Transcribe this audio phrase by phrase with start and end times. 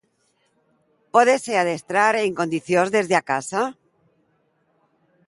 [1.13, 3.61] Pódese adestrar en condicións desde a casa?